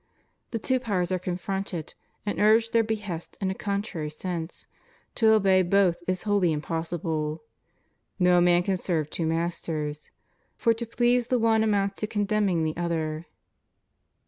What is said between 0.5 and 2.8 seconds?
two powers art confronted and urge